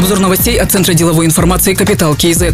Обзор 0.00 0.18
новостей 0.18 0.58
от 0.58 0.72
Центра 0.72 0.94
деловой 0.94 1.26
информации 1.26 1.74
«Капитал 1.74 2.14
КИЗ». 2.14 2.44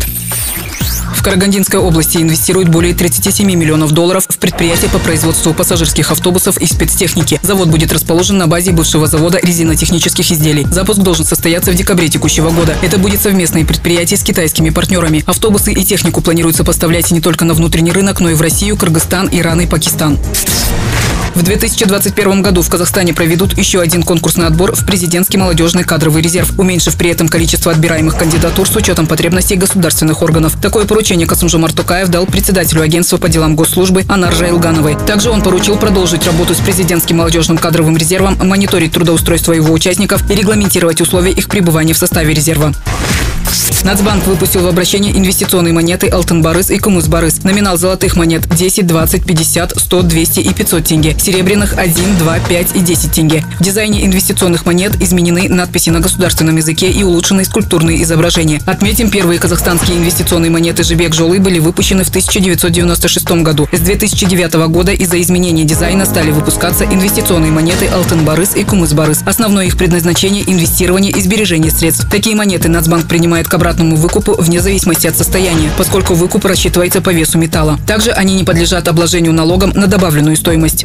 В 1.15 1.23
Карагандинской 1.23 1.79
области 1.79 2.19
инвестируют 2.19 2.69
более 2.69 2.93
37 2.93 3.47
миллионов 3.55 3.93
долларов 3.93 4.27
в 4.29 4.38
предприятие 4.38 4.90
по 4.90 4.98
производству 4.98 5.54
пассажирских 5.54 6.11
автобусов 6.11 6.59
и 6.59 6.67
спецтехники. 6.67 7.38
Завод 7.45 7.69
будет 7.69 7.93
расположен 7.93 8.37
на 8.37 8.48
базе 8.48 8.72
бывшего 8.72 9.06
завода 9.06 9.38
резинотехнических 9.40 10.29
изделий. 10.32 10.67
Запуск 10.69 10.98
должен 10.98 11.24
состояться 11.24 11.71
в 11.71 11.77
декабре 11.77 12.09
текущего 12.09 12.51
года. 12.51 12.77
Это 12.82 12.98
будет 12.98 13.20
совместное 13.20 13.64
предприятие 13.64 14.18
с 14.18 14.24
китайскими 14.24 14.70
партнерами. 14.70 15.22
Автобусы 15.24 15.72
и 15.72 15.84
технику 15.84 16.22
планируется 16.22 16.64
поставлять 16.64 17.12
не 17.12 17.20
только 17.20 17.44
на 17.44 17.54
внутренний 17.54 17.92
рынок, 17.92 18.18
но 18.18 18.30
и 18.30 18.34
в 18.34 18.40
Россию, 18.40 18.76
Кыргызстан, 18.76 19.28
Иран 19.30 19.60
и 19.60 19.66
Пакистан. 19.66 20.18
В 21.37 21.43
2021 21.43 22.41
году 22.41 22.62
в 22.62 22.71
Казахстане 22.71 23.12
проведут 23.12 23.59
еще 23.59 23.82
один 23.82 24.02
конкурсный 24.02 24.46
отбор 24.46 24.75
в 24.75 24.87
президентский 24.87 25.37
молодежный 25.37 25.84
кадровый 25.84 26.23
резерв, 26.23 26.59
уменьшив 26.59 26.96
при 26.96 27.11
этом 27.11 27.29
количество 27.29 27.73
отбираемых 27.73 28.16
кандидатур 28.16 28.66
с 28.66 28.74
учетом 28.74 29.06
потребностей 29.06 29.57
государственных 29.57 30.23
органов. 30.23 30.59
Такое 30.62 30.87
поручение 30.87 31.27
Касымжумар 31.27 31.74
Токаев 31.74 32.09
дал 32.09 32.24
председателю 32.24 32.80
агентства 32.80 33.19
по 33.19 33.29
делам 33.29 33.55
госслужбы 33.55 34.07
Анаржа 34.09 34.48
Илгановой. 34.48 34.96
Также 35.07 35.29
он 35.29 35.43
поручил 35.43 35.77
продолжить 35.77 36.24
работу 36.24 36.55
с 36.55 36.59
президентским 36.59 37.19
молодежным 37.19 37.59
кадровым 37.59 37.98
резервом, 37.98 38.38
мониторить 38.38 38.93
трудоустройство 38.93 39.52
его 39.52 39.74
участников 39.74 40.29
и 40.30 40.34
регламентировать 40.34 41.02
условия 41.02 41.32
их 41.32 41.48
пребывания 41.48 41.93
в 41.93 41.98
составе 41.98 42.32
резерва. 42.32 42.73
Нацбанк 43.86 44.26
выпустил 44.26 44.62
в 44.62 44.66
обращение 44.66 45.16
инвестиционные 45.16 45.72
монеты 45.72 46.08
«Алтын 46.08 46.42
Барыс» 46.42 46.70
и 46.70 46.78
«Кумыс 46.78 47.06
Барыс». 47.06 47.45
Номинал 47.45 47.76
золотых 47.76 48.16
монет 48.16 48.52
10, 48.52 48.84
20, 48.84 49.24
50, 49.24 49.78
100, 49.78 50.02
200 50.02 50.40
и 50.40 50.52
500 50.52 50.84
тенге. 50.84 51.16
Серебряных 51.16 51.78
1, 51.78 52.18
2, 52.18 52.38
5 52.48 52.66
и 52.74 52.80
10 52.80 53.12
тенге. 53.12 53.45
В 53.60 53.62
дизайне 53.62 54.04
инвестиционных 54.04 54.66
монет 54.66 55.00
изменены 55.00 55.48
надписи 55.48 55.90
на 55.90 56.00
государственном 56.00 56.56
языке 56.56 56.90
и 56.90 57.04
улучшены 57.04 57.45
скульптурные 57.45 58.02
изображения. 58.02 58.60
Отметим, 58.66 59.09
первые 59.09 59.38
казахстанские 59.38 59.98
инвестиционные 59.98 60.50
монеты 60.50 60.82
«Жибек 60.82 61.15
Жолы» 61.15 61.38
были 61.38 61.60
выпущены 61.60 62.02
в 62.02 62.09
1996 62.09 63.30
году. 63.45 63.68
С 63.71 63.78
2009 63.78 64.55
года 64.67 64.91
из-за 64.91 65.23
изменения 65.23 65.62
дизайна 65.62 66.06
стали 66.06 66.33
выпускаться 66.33 66.84
инвестиционные 66.84 67.53
монеты 67.53 67.87
«Алтын 67.87 68.25
Барыс» 68.25 68.56
и 68.56 68.65
«Кумыс 68.65 68.95
Барыс». 68.95 69.23
Основное 69.25 69.67
их 69.67 69.77
предназначение– 69.77 70.43
инвестирование 70.50 71.12
и 71.12 71.21
сбережение 71.21 71.71
средств. 71.71 72.11
Такие 72.11 72.34
монеты 72.34 72.69
Нацбанк 72.69 73.06
принимает 73.06 73.47
к 73.47 73.55
обратному 73.55 73.76
обратному 73.77 73.97
выкупу 73.97 74.35
вне 74.39 74.61
зависимости 74.61 75.07
от 75.07 75.17
состояния, 75.17 75.71
поскольку 75.77 76.15
выкуп 76.15 76.47
рассчитывается 76.47 77.03
по 77.03 77.11
весу 77.11 77.39
металла. 77.39 77.79
Также 77.87 78.11
они 78.11 78.35
не 78.35 78.45
подлежат 78.45 78.89
обложению 78.89 79.33
налогом 79.33 79.73
на 79.75 79.87
добавленную 79.87 80.37
стоимость. 80.37 80.85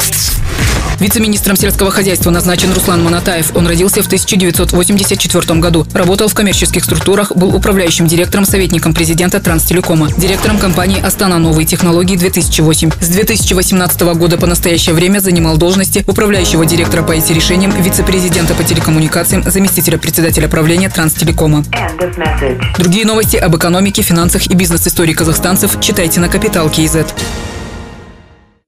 Вице-министром 1.01 1.55
сельского 1.55 1.89
хозяйства 1.89 2.29
назначен 2.29 2.71
Руслан 2.73 3.03
Манатаев. 3.03 3.55
Он 3.55 3.65
родился 3.65 4.03
в 4.03 4.05
1984 4.05 5.59
году. 5.59 5.87
Работал 5.93 6.27
в 6.27 6.35
коммерческих 6.35 6.83
структурах, 6.83 7.35
был 7.35 7.55
управляющим 7.55 8.05
директором, 8.05 8.45
советником 8.45 8.93
президента 8.93 9.39
Транстелекома, 9.39 10.09
директором 10.15 10.59
компании 10.59 11.01
«Астана 11.03 11.39
Новые 11.39 11.65
технологии 11.65 12.15
2008». 12.15 12.93
С 13.01 13.07
2018 13.07 14.01
года 14.13 14.37
по 14.37 14.45
настоящее 14.45 14.93
время 14.93 15.17
занимал 15.17 15.57
должности 15.57 16.03
управляющего 16.05 16.67
директора 16.67 17.01
по 17.01 17.17
IT-решениям, 17.17 17.71
вице-президента 17.81 18.53
по 18.53 18.63
телекоммуникациям, 18.63 19.41
заместителя 19.49 19.97
председателя 19.97 20.47
правления 20.47 20.89
Транстелекома. 20.89 21.65
Другие 22.77 23.07
новости 23.07 23.37
об 23.37 23.57
экономике, 23.57 24.03
финансах 24.03 24.45
и 24.45 24.53
бизнес-истории 24.53 25.13
казахстанцев 25.13 25.79
читайте 25.81 26.19
на 26.19 26.29
Капитал 26.29 26.69
Киезет. 26.69 27.11